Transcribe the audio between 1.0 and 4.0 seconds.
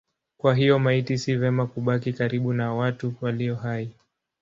si vema kubaki karibu na watu walio hai.